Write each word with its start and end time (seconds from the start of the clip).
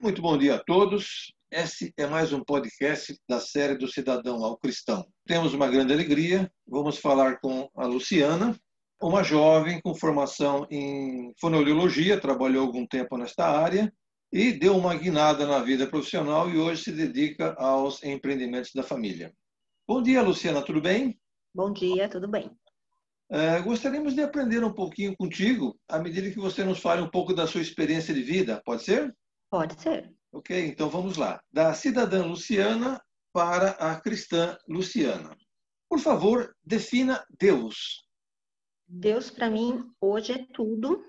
Muito 0.00 0.22
bom 0.22 0.38
dia 0.38 0.54
a 0.54 0.58
todos. 0.62 1.34
Esse 1.50 1.92
é 1.96 2.06
mais 2.06 2.32
um 2.32 2.44
podcast 2.44 3.18
da 3.28 3.40
série 3.40 3.76
do 3.76 3.88
Cidadão 3.88 4.44
ao 4.44 4.56
Cristão. 4.56 5.04
Temos 5.26 5.52
uma 5.52 5.66
grande 5.66 5.92
alegria. 5.92 6.48
Vamos 6.64 6.98
falar 6.98 7.40
com 7.40 7.68
a 7.74 7.84
Luciana, 7.84 8.56
uma 9.02 9.24
jovem 9.24 9.80
com 9.80 9.96
formação 9.96 10.64
em 10.70 11.34
fonoaudiologia, 11.40 12.20
trabalhou 12.20 12.64
algum 12.64 12.86
tempo 12.86 13.18
nesta 13.18 13.44
área 13.44 13.92
e 14.32 14.52
deu 14.52 14.76
uma 14.76 14.94
guinada 14.94 15.44
na 15.48 15.58
vida 15.58 15.84
profissional 15.84 16.48
e 16.48 16.56
hoje 16.56 16.84
se 16.84 16.92
dedica 16.92 17.54
aos 17.54 18.00
empreendimentos 18.04 18.70
da 18.72 18.84
família. 18.84 19.34
Bom 19.86 20.00
dia, 20.00 20.22
Luciana, 20.22 20.62
tudo 20.62 20.80
bem? 20.80 21.18
Bom 21.52 21.72
dia, 21.72 22.08
tudo 22.08 22.28
bem. 22.28 22.52
É, 23.28 23.60
gostaríamos 23.62 24.14
de 24.14 24.22
aprender 24.22 24.62
um 24.62 24.72
pouquinho 24.72 25.16
contigo, 25.16 25.76
à 25.88 25.98
medida 25.98 26.30
que 26.30 26.38
você 26.38 26.62
nos 26.62 26.78
fale 26.78 27.02
um 27.02 27.10
pouco 27.10 27.34
da 27.34 27.48
sua 27.48 27.60
experiência 27.60 28.14
de 28.14 28.22
vida, 28.22 28.62
pode 28.64 28.84
ser? 28.84 29.12
Pode 29.50 29.80
ser. 29.80 30.12
Ok, 30.32 30.66
então 30.66 30.90
vamos 30.90 31.16
lá. 31.16 31.40
Da 31.50 31.72
cidadã 31.72 32.24
Luciana 32.24 33.00
para 33.32 33.70
a 33.72 34.00
cristã 34.00 34.58
Luciana. 34.68 35.36
Por 35.88 36.00
favor, 36.00 36.54
defina 36.62 37.24
Deus. 37.38 38.06
Deus 38.86 39.30
para 39.30 39.50
mim 39.50 39.90
hoje 40.00 40.32
é 40.32 40.46
tudo, 40.52 41.04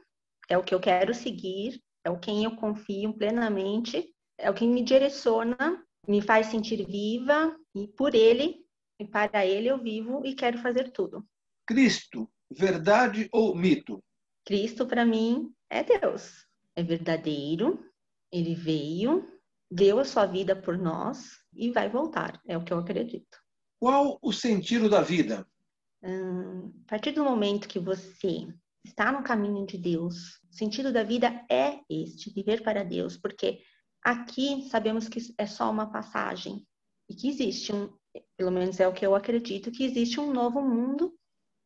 é 0.48 0.58
o 0.58 0.64
que 0.64 0.74
eu 0.74 0.80
quero 0.80 1.14
seguir, 1.14 1.82
é 2.04 2.10
o 2.10 2.20
quem 2.20 2.44
eu 2.44 2.56
confio 2.56 3.14
plenamente, 3.14 4.14
é 4.38 4.50
o 4.50 4.54
que 4.54 4.68
me 4.68 4.84
direciona, 4.84 5.86
me 6.08 6.22
faz 6.22 6.48
sentir 6.48 6.86
viva 6.86 7.56
e 7.76 7.88
por 7.88 8.16
ele 8.16 8.66
e 9.00 9.06
para 9.06 9.46
ele 9.46 9.68
eu 9.68 9.82
vivo 9.82 10.26
e 10.26 10.34
quero 10.34 10.58
fazer 10.60 10.92
tudo. 10.92 11.26
Cristo, 11.66 12.30
verdade 12.50 13.30
ou 13.32 13.56
mito? 13.56 14.04
Cristo 14.46 14.86
para 14.86 15.06
mim 15.06 15.54
é 15.70 15.84
Deus. 15.84 16.46
É 16.76 16.84
verdadeiro, 16.84 17.89
ele 18.32 18.56
veio, 18.56 19.28
deu 19.72 20.00
a 20.00 20.06
sua 20.06 20.26
vida 20.26 20.56
por 20.56 20.78
nós 20.78 21.38
e 21.54 21.72
vai 21.72 21.90
voltar, 21.90 22.42
é 22.48 22.58
o 22.58 22.64
que 22.64 22.74
eu 22.74 22.80
acredito. 22.80 23.38
Qual 23.80 24.20
o 24.22 24.32
sentido 24.34 24.90
da 24.90 25.02
vida? 25.02 25.48
Hum, 26.04 26.72
a 26.86 26.90
partir 26.90 27.12
do 27.12 27.24
momento 27.24 27.68
que 27.68 27.80
você 27.80 28.48
está 28.86 29.12
no 29.12 29.24
caminho 29.24 29.66
de 29.66 29.78
Deus, 29.78 30.40
o 30.50 30.54
sentido 30.54 30.92
da 30.92 31.04
vida 31.04 31.46
é 31.50 31.80
este, 31.90 32.34
viver 32.34 32.64
para 32.64 32.84
Deus, 32.84 33.18
porque 33.18 33.62
aqui 34.04 34.68
sabemos 34.70 35.08
que 35.08 35.20
é 35.38 35.46
só 35.46 35.70
uma 35.70 35.92
passagem 35.92 36.66
e 37.10 37.16
que 37.16 37.30
existe 37.30 37.74
um, 37.74 37.94
pelo 38.38 38.52
menos 38.52 38.80
é 38.80 38.88
o 38.88 38.94
que 38.94 39.06
eu 39.06 39.16
acredito, 39.16 39.72
que 39.72 39.84
existe 39.84 40.20
um 40.20 40.32
novo 40.32 40.62
mundo, 40.62 41.14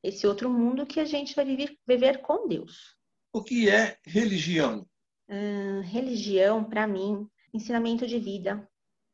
esse 0.04 0.28
outro 0.28 0.50
mundo 0.50 0.86
que 0.86 1.00
a 1.00 1.06
gente 1.06 1.36
vai 1.36 1.46
viver, 1.46 1.78
viver 1.88 2.22
com 2.22 2.48
Deus. 2.48 2.96
O 3.32 3.44
que 3.44 3.70
é 3.70 3.98
religião? 4.06 4.88
Hum, 5.30 5.82
religião, 5.82 6.64
para 6.64 6.88
mim, 6.88 7.28
ensinamento 7.54 8.06
de 8.06 8.20
vida, 8.20 8.68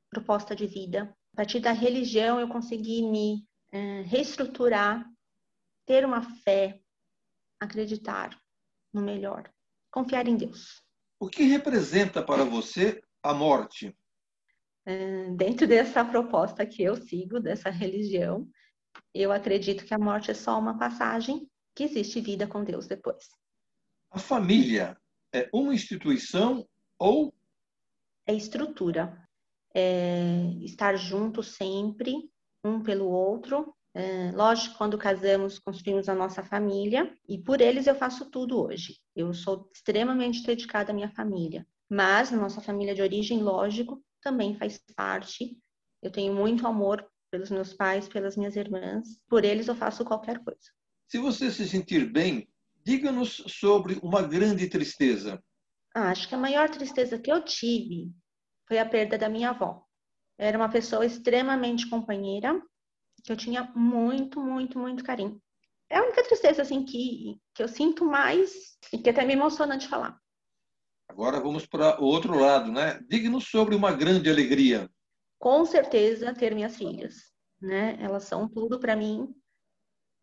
proposta 0.10 0.56
de 0.56 0.66
vida. 0.66 1.16
A 1.34 1.38
partir 1.38 1.60
da 1.60 1.72
religião, 1.72 2.40
eu 2.40 2.48
consegui 2.48 3.04
me 3.04 3.48
hum, 3.74 4.04
reestruturar, 4.04 5.06
ter 5.86 6.06
uma 6.06 6.22
fé, 6.22 6.82
acreditar 7.60 8.40
no 8.94 9.02
melhor, 9.02 9.52
confiar 9.92 10.28
em 10.28 10.36
Deus. 10.36 10.84
O 11.20 11.28
que 11.28 11.44
representa 11.44 12.24
para 12.24 12.44
você 12.44 13.02
a 13.22 13.34
morte? 13.34 13.96
Hum, 14.88 15.36
dentro 15.36 15.68
dessa 15.68 16.04
proposta 16.04 16.66
que 16.66 16.82
eu 16.82 16.96
sigo, 16.96 17.40
dessa 17.40 17.70
religião, 17.70 18.50
eu 19.14 19.32
acredito 19.32 19.86
que 19.86 19.94
a 19.94 20.00
morte 20.00 20.32
é 20.32 20.34
só 20.34 20.58
uma 20.58 20.78
passagem, 20.78 21.50
que 21.76 21.84
existe 21.84 22.20
vida 22.20 22.48
com 22.48 22.64
Deus 22.64 22.88
depois. 22.88 23.30
A 24.12 24.20
família 24.20 25.00
é 25.34 25.50
uma 25.54 25.74
instituição 25.74 26.68
ou 26.98 27.34
é 28.30 28.34
estrutura. 28.34 29.18
É 29.74 30.54
estar 30.62 30.96
junto 30.96 31.42
sempre, 31.42 32.30
um 32.64 32.82
pelo 32.82 33.08
outro. 33.08 33.74
É, 33.94 34.32
lógico, 34.32 34.78
quando 34.78 34.98
casamos, 34.98 35.58
construímos 35.58 36.08
a 36.08 36.14
nossa 36.14 36.44
família 36.44 37.12
e 37.28 37.40
por 37.40 37.60
eles 37.60 37.88
eu 37.88 37.96
faço 37.96 38.30
tudo 38.30 38.64
hoje. 38.64 39.00
Eu 39.16 39.34
sou 39.34 39.70
extremamente 39.74 40.44
dedicada 40.44 40.92
à 40.92 40.94
minha 40.94 41.10
família, 41.10 41.66
mas 41.90 42.32
nossa 42.32 42.62
família 42.62 42.94
de 42.94 43.02
origem, 43.02 43.42
lógico, 43.42 44.04
também 44.22 44.56
faz 44.56 44.80
parte. 44.96 45.58
Eu 46.02 46.12
tenho 46.12 46.34
muito 46.34 46.68
amor 46.68 47.04
pelos 47.32 47.50
meus 47.50 47.74
pais, 47.74 48.08
pelas 48.08 48.38
minhas 48.38 48.56
irmãs. 48.56 49.20
Por 49.28 49.44
eles 49.44 49.68
eu 49.68 49.76
faço 49.76 50.06
qualquer 50.06 50.44
coisa. 50.44 50.70
Se 51.08 51.18
você 51.18 51.50
se 51.50 51.68
sentir 51.68 52.12
bem, 52.12 52.48
diga-nos 52.84 53.44
sobre 53.48 54.00
uma 54.02 54.22
grande 54.22 54.70
tristeza. 54.70 55.42
Ah, 55.94 56.10
acho 56.10 56.28
que 56.28 56.36
a 56.36 56.38
maior 56.38 56.70
tristeza 56.70 57.20
que 57.20 57.32
eu 57.32 57.44
tive 57.44 58.12
foi 58.68 58.78
a 58.78 58.86
perda 58.86 59.18
da 59.18 59.30
minha 59.30 59.50
avó. 59.50 59.84
Era 60.38 60.58
uma 60.58 60.70
pessoa 60.70 61.06
extremamente 61.06 61.90
companheira, 61.90 62.62
que 63.24 63.32
eu 63.32 63.38
tinha 63.38 63.64
muito, 63.76 64.40
muito, 64.40 64.80
muito 64.80 65.04
carinho. 65.04 65.42
É 65.90 65.98
a 65.98 66.04
única 66.04 66.24
tristeza 66.24 66.62
assim 66.62 66.86
que, 66.86 67.42
que 67.54 67.64
eu 67.64 67.68
sinto 67.68 68.06
mais 68.06 68.78
e 68.94 68.98
que 68.98 69.10
até 69.10 69.26
me 69.26 69.34
emociona 69.34 69.78
de 69.78 69.88
falar. 69.88 70.18
Agora 71.10 71.40
vamos 71.40 71.66
para 71.66 72.00
o 72.00 72.06
outro 72.06 72.38
lado, 72.40 72.72
né? 72.72 73.00
Diga-nos 73.10 73.46
sobre 73.50 73.76
uma 73.76 73.92
grande 73.92 74.30
alegria. 74.30 74.90
Com 75.40 75.66
certeza 75.66 76.34
ter 76.34 76.54
minhas 76.54 76.78
filhas, 76.78 77.34
né? 77.60 77.98
Elas 78.00 78.26
são 78.26 78.48
tudo 78.48 78.80
para 78.80 78.96
mim 78.96 79.34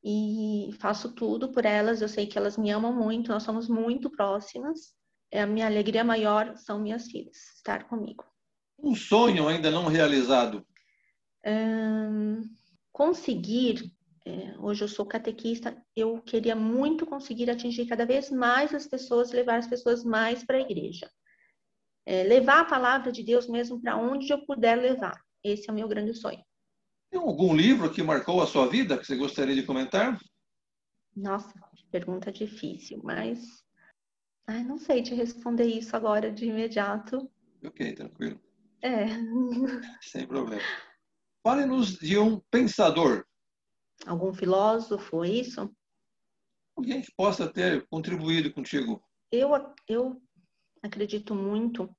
e 0.09 0.73
faço 0.75 1.13
tudo 1.13 1.51
por 1.51 1.67
elas. 1.67 2.01
Eu 2.01 2.09
sei 2.09 2.29
que 2.29 2.39
elas 2.39 2.57
me 2.57 2.71
amam 2.71 2.95
muito, 2.95 3.33
nós 3.33 3.43
somos 3.43 3.69
muito 3.69 4.09
próximas. 4.09 4.95
É 5.33 5.43
a 5.43 5.47
minha 5.49 5.67
alegria 5.67 6.05
maior 6.05 6.57
são 6.57 6.79
minhas 6.79 7.09
filhas 7.09 7.37
estar 7.57 7.89
comigo. 7.89 8.25
Um 8.79 8.95
sonho 8.95 9.49
ainda 9.49 9.69
não 9.69 9.87
realizado? 9.87 10.65
conseguir, 12.93 13.93
é, 14.27 14.59
hoje 14.59 14.83
eu 14.83 14.89
sou 14.89 15.07
catequista, 15.07 15.81
eu 15.95 16.21
queria 16.23 16.57
muito 16.57 17.07
conseguir 17.07 17.49
atingir 17.49 17.87
cada 17.87 18.05
vez 18.05 18.33
mais 18.33 18.75
as 18.75 18.85
pessoas, 18.85 19.31
levar 19.31 19.59
as 19.59 19.69
pessoas 19.69 20.03
mais 20.03 20.45
para 20.45 20.57
a 20.57 20.61
igreja. 20.61 21.09
É, 22.05 22.25
levar 22.25 22.63
a 22.63 22.65
palavra 22.65 23.13
de 23.13 23.23
Deus 23.23 23.49
mesmo 23.49 23.81
para 23.81 23.97
onde 23.97 24.33
eu 24.33 24.45
puder 24.45 24.77
levar. 24.77 25.21
Esse 25.45 25.71
é 25.71 25.73
o 25.73 25.77
meu 25.77 25.87
grande 25.87 26.15
sonho. 26.15 26.43
Tem 27.11 27.21
algum 27.21 27.55
livro 27.55 27.93
que 27.93 28.03
marcou 28.03 28.43
a 28.43 28.47
sua 28.47 28.69
vida 28.69 28.99
que 28.99 29.07
você 29.07 29.17
gostaria 29.17 29.55
de 29.55 29.63
comentar? 29.63 30.19
Nossa, 31.15 31.53
pergunta 31.91 32.31
difícil, 32.31 33.01
mas 33.03 33.65
Ai, 34.49 34.63
não 34.63 34.79
sei 34.79 35.03
te 35.03 35.13
responder 35.13 35.67
isso 35.67 35.97
agora 35.97 36.31
de 36.31 36.47
imediato. 36.47 37.29
Ok, 37.65 37.95
tranquilo. 37.95 38.41
É. 38.81 39.07
Sem 40.03 40.27
problema. 40.27 40.63
Fale-nos 41.43 41.99
de 41.99 42.17
um 42.17 42.39
pensador. 42.51 43.27
Algum 44.07 44.33
filósofo, 44.33 45.25
é 45.25 45.31
isso? 45.31 45.75
Alguém 46.77 47.03
que 47.03 47.13
possa 47.17 47.53
ter 47.53 47.85
contribuído 47.89 48.53
contigo. 48.53 49.03
Eu, 49.33 49.51
eu 49.89 50.23
acredito 50.81 51.35
muito 51.35 51.93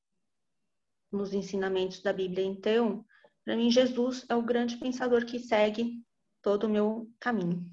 nos 1.11 1.33
ensinamentos 1.33 2.01
da 2.01 2.13
Bíblia. 2.13 2.45
Então, 2.45 3.05
para 3.47 3.55
mim, 3.55 3.71
Jesus 3.71 4.25
é 4.27 4.35
o 4.35 4.41
grande 4.41 4.75
pensador 4.75 5.25
que 5.25 5.39
segue 5.39 6.03
todo 6.41 6.65
o 6.65 6.69
meu 6.69 7.09
caminho. 7.17 7.65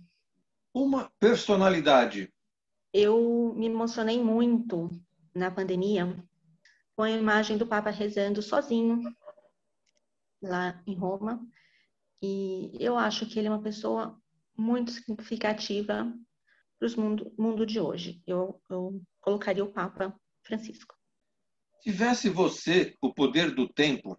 Uma 0.72 1.10
personalidade. 1.18 2.32
Eu 2.92 3.52
me 3.56 3.66
emocionei 3.66 4.22
muito 4.22 4.88
na 5.34 5.50
pandemia 5.50 6.16
com 6.94 7.02
a 7.02 7.10
imagem 7.10 7.58
do 7.58 7.66
Papa 7.66 7.90
rezando 7.90 8.40
sozinho 8.40 9.02
lá 10.40 10.80
em 10.86 10.94
Roma. 10.94 11.44
E 12.22 12.70
eu 12.78 12.96
acho 12.96 13.26
que 13.26 13.40
ele 13.40 13.48
é 13.48 13.50
uma 13.50 13.60
pessoa 13.60 14.16
muito 14.56 14.92
significativa 14.92 16.06
para 16.78 16.88
o 16.88 17.00
mundo, 17.00 17.34
mundo 17.36 17.66
de 17.66 17.80
hoje. 17.80 18.22
Eu, 18.24 18.62
eu 18.70 19.02
colocaria 19.20 19.64
o 19.64 19.72
Papa 19.72 20.14
Francisco. 20.44 20.94
Tivesse 21.82 22.30
você 22.30 22.96
o 23.02 23.12
poder 23.12 23.52
do 23.52 23.68
tempo, 23.68 24.16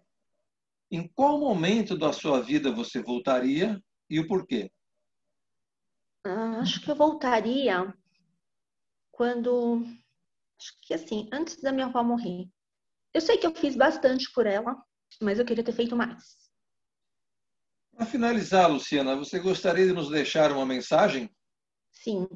em 0.90 1.08
qual 1.08 1.38
momento 1.38 1.96
da 1.96 2.12
sua 2.12 2.40
vida 2.40 2.70
você 2.70 3.02
voltaria 3.02 3.82
e 4.08 4.20
o 4.20 4.26
porquê? 4.26 4.70
Ah, 6.24 6.60
acho 6.60 6.80
que 6.80 6.90
eu 6.90 6.96
voltaria 6.96 7.94
quando. 9.10 9.84
Acho 10.58 10.72
que 10.82 10.94
assim, 10.94 11.28
antes 11.32 11.60
da 11.60 11.72
minha 11.72 11.86
avó 11.86 12.02
morrer. 12.02 12.48
Eu 13.12 13.20
sei 13.20 13.38
que 13.38 13.46
eu 13.46 13.54
fiz 13.54 13.76
bastante 13.76 14.30
por 14.32 14.46
ela, 14.46 14.76
mas 15.20 15.38
eu 15.38 15.44
queria 15.44 15.64
ter 15.64 15.72
feito 15.72 15.96
mais. 15.96 16.36
Para 17.96 18.04
finalizar, 18.04 18.70
Luciana, 18.70 19.16
você 19.16 19.38
gostaria 19.38 19.86
de 19.86 19.92
nos 19.92 20.10
deixar 20.10 20.52
uma 20.52 20.66
mensagem? 20.66 21.30
Sim. 21.90 22.26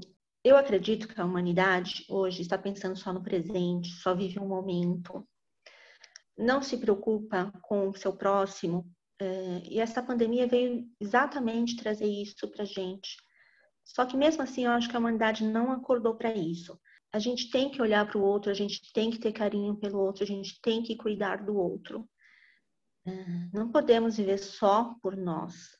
Eu 0.42 0.56
acredito 0.56 1.06
que 1.06 1.20
a 1.20 1.24
humanidade 1.24 2.06
hoje 2.08 2.40
está 2.40 2.56
pensando 2.56 2.96
só 2.96 3.12
no 3.12 3.22
presente, 3.22 3.90
só 3.90 4.14
vive 4.14 4.40
um 4.40 4.48
momento, 4.48 5.28
não 6.36 6.62
se 6.62 6.76
preocupa 6.76 7.52
com 7.62 7.88
o 7.88 7.96
seu 7.96 8.16
próximo. 8.16 8.86
É, 9.20 9.62
e 9.68 9.80
essa 9.80 10.02
pandemia 10.02 10.46
veio 10.46 10.86
exatamente 10.98 11.76
trazer 11.76 12.06
isso 12.06 12.50
para 12.50 12.64
gente. 12.64 13.16
Só 13.84 14.06
que 14.06 14.16
mesmo 14.16 14.42
assim, 14.42 14.64
eu 14.64 14.70
acho 14.70 14.88
que 14.88 14.96
a 14.96 14.98
humanidade 14.98 15.44
não 15.44 15.72
acordou 15.72 16.16
para 16.16 16.34
isso. 16.34 16.78
a 17.12 17.18
gente 17.18 17.50
tem 17.50 17.68
que 17.68 17.82
olhar 17.82 18.06
para 18.06 18.18
o 18.18 18.22
outro, 18.22 18.52
a 18.52 18.54
gente 18.54 18.92
tem 18.92 19.10
que 19.10 19.18
ter 19.18 19.32
carinho 19.32 19.76
pelo 19.76 19.98
outro, 19.98 20.22
a 20.22 20.26
gente 20.26 20.60
tem 20.62 20.80
que 20.80 20.96
cuidar 20.96 21.44
do 21.44 21.56
outro. 21.56 22.08
É, 23.04 23.12
não 23.52 23.72
podemos 23.72 24.16
viver 24.16 24.38
só 24.38 24.94
por 25.02 25.16
nós. 25.16 25.76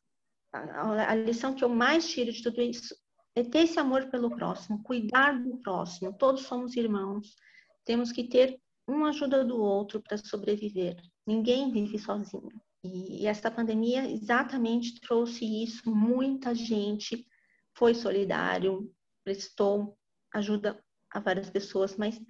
A, 0.52 1.12
a 1.12 1.14
lição 1.14 1.54
que 1.54 1.62
eu 1.62 1.68
mais 1.68 2.10
tiro 2.10 2.32
de 2.32 2.42
tudo 2.42 2.60
isso 2.60 2.94
é 3.36 3.44
ter 3.44 3.60
esse 3.60 3.78
amor 3.78 4.10
pelo 4.10 4.34
próximo, 4.34 4.82
cuidar 4.82 5.40
do 5.40 5.58
próximo. 5.58 6.12
Todos 6.18 6.42
somos 6.42 6.76
irmãos. 6.76 7.36
Temos 7.84 8.10
que 8.10 8.24
ter 8.24 8.60
uma 8.90 9.10
ajuda 9.10 9.44
do 9.44 9.60
outro 9.60 10.00
para 10.00 10.16
sobreviver. 10.18 10.96
Ninguém 11.26 11.70
vive 11.70 11.98
sozinho. 11.98 12.60
E, 12.82 13.22
e 13.22 13.26
essa 13.26 13.50
pandemia 13.50 14.10
exatamente 14.10 15.00
trouxe 15.00 15.44
isso. 15.62 15.90
Muita 15.94 16.54
gente 16.54 17.26
foi 17.74 17.94
solidário, 17.94 18.92
prestou 19.24 19.96
ajuda 20.32 20.82
a 21.10 21.20
várias 21.20 21.50
pessoas, 21.50 21.96
mas 21.96 22.20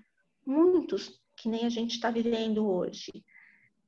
muitos 0.47 1.21
que 1.37 1.49
nem 1.49 1.65
a 1.65 1.69
gente 1.69 1.93
está 1.93 2.11
vivendo 2.11 2.67
hoje 2.67 3.11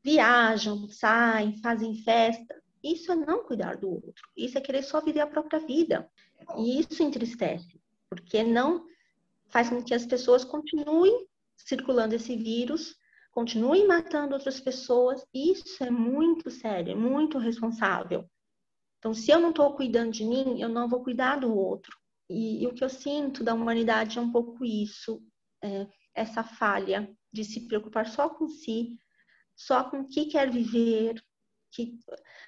viajam, 0.02 0.88
saem, 0.88 1.60
fazem 1.60 1.94
festa. 2.02 2.60
Isso 2.82 3.12
é 3.12 3.14
não 3.14 3.44
cuidar 3.44 3.76
do 3.76 3.90
outro. 3.90 4.28
Isso 4.36 4.58
é 4.58 4.60
querer 4.60 4.82
só 4.82 5.00
viver 5.00 5.20
a 5.20 5.26
própria 5.26 5.60
vida. 5.60 6.10
E 6.56 6.80
isso 6.80 7.02
entristece, 7.02 7.80
porque 8.10 8.42
não 8.42 8.84
faz 9.48 9.68
com 9.68 9.82
que 9.82 9.94
as 9.94 10.04
pessoas 10.04 10.44
continuem 10.44 11.26
circulando 11.64 12.14
esse 12.14 12.37
vírus, 12.37 12.94
continuem 13.31 13.87
matando 13.87 14.35
outras 14.35 14.61
pessoas. 14.61 15.25
Isso 15.35 15.82
é 15.82 15.91
muito 15.91 16.50
sério, 16.50 16.93
é 16.93 16.94
muito 16.94 17.38
responsável. 17.38 18.29
Então, 18.99 19.12
se 19.12 19.31
eu 19.31 19.41
não 19.41 19.50
estou 19.50 19.75
cuidando 19.75 20.12
de 20.12 20.25
mim, 20.25 20.61
eu 20.61 20.69
não 20.69 20.88
vou 20.88 21.03
cuidar 21.03 21.37
do 21.37 21.53
outro. 21.53 21.97
E, 22.31 22.62
e, 22.62 22.67
o 22.67 22.73
que 22.73 22.85
eu 22.85 22.88
sinto 22.88 23.43
da 23.43 23.53
humanidade 23.53 24.19
é 24.19 24.23
um 24.23 24.31
pouco 24.31 24.64
isso, 24.64 25.20
é, 25.62 25.87
essa 26.14 26.44
falha 26.44 27.11
de 27.32 27.44
se 27.44 27.67
preocupar 27.67 28.06
só 28.06 28.29
com 28.29 28.49
si, 28.49 28.97
só 29.56 29.85
com 29.85 30.00
o 30.00 30.09
que 30.09 30.26
quer 30.26 30.50
viver, 30.50 31.23
que, 31.73 31.99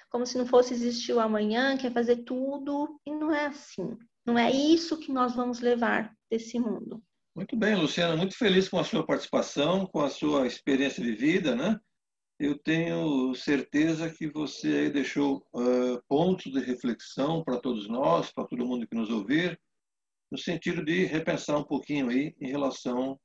como 0.09 0.25
se 0.25 0.37
não 0.37 0.45
fosse 0.45 0.73
existir 0.73 1.13
o 1.13 1.19
amanhã, 1.19 1.77
quer 1.77 1.91
fazer 1.91 2.23
tudo, 2.23 2.99
e 3.05 3.11
não 3.11 3.33
é 3.33 3.47
assim. 3.47 3.97
Não 4.25 4.39
é 4.39 4.51
isso 4.51 4.99
que 4.99 5.11
nós 5.11 5.35
vamos 5.35 5.59
levar 5.59 6.15
desse 6.29 6.57
mundo. 6.59 7.03
Muito 7.35 7.57
bem, 7.57 7.75
Luciana, 7.75 8.15
muito 8.15 8.37
feliz 8.37 8.69
com 8.69 8.79
a 8.79 8.83
sua 8.85 9.05
participação, 9.05 9.85
com 9.87 9.99
a 9.99 10.09
sua 10.09 10.47
experiência 10.47 11.03
vivida, 11.03 11.53
né? 11.53 11.77
Eu 12.39 12.57
tenho 12.57 13.35
certeza 13.35 14.09
que 14.09 14.31
você 14.31 14.89
deixou 14.89 15.45
uh, 15.53 16.01
pontos 16.07 16.49
de 16.49 16.61
reflexão 16.61 17.43
para 17.43 17.59
todos 17.59 17.89
nós, 17.89 18.31
para 18.31 18.45
todo 18.45 18.65
mundo 18.65 18.87
que 18.87 18.95
nos 18.95 19.09
ouvir, 19.09 19.59
no 20.31 20.37
sentido 20.37 20.83
de 20.83 21.03
repensar 21.03 21.57
um 21.57 21.65
pouquinho 21.65 22.09
aí 22.09 22.33
em 22.39 22.47
relação 22.47 23.19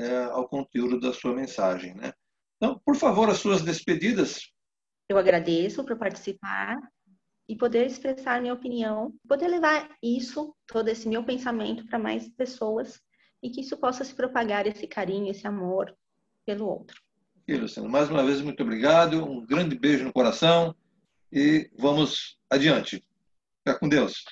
uh, 0.00 0.32
ao 0.32 0.48
conteúdo 0.48 0.98
da 0.98 1.12
sua 1.12 1.32
mensagem, 1.32 1.94
né? 1.94 2.12
Então, 2.56 2.80
por 2.84 2.96
favor, 2.96 3.30
as 3.30 3.38
suas 3.38 3.62
despedidas. 3.62 4.40
Eu 5.08 5.18
agradeço 5.18 5.84
por 5.84 5.96
participar 5.96 6.78
e 7.48 7.56
poder 7.56 7.86
expressar 7.86 8.40
minha 8.40 8.54
opinião, 8.54 9.14
poder 9.28 9.46
levar 9.46 9.88
isso, 10.02 10.52
todo 10.66 10.88
esse 10.88 11.08
meu 11.08 11.22
pensamento 11.22 11.86
para 11.86 11.98
mais 11.98 12.28
pessoas 12.30 13.00
e 13.42 13.50
que 13.50 13.60
isso 13.60 13.76
possa 13.76 14.04
se 14.04 14.14
propagar, 14.14 14.66
esse 14.66 14.86
carinho, 14.86 15.30
esse 15.30 15.46
amor 15.46 15.94
pelo 16.46 16.66
outro. 16.66 17.00
E, 17.46 17.56
Luciano, 17.56 17.88
mais 17.88 18.08
uma 18.08 18.24
vez, 18.24 18.40
muito 18.40 18.62
obrigado, 18.62 19.24
um 19.24 19.44
grande 19.44 19.76
beijo 19.76 20.04
no 20.04 20.12
coração 20.12 20.74
e 21.32 21.68
vamos 21.76 22.38
adiante. 22.48 23.04
Fica 23.58 23.78
com 23.78 23.88
Deus. 23.88 24.24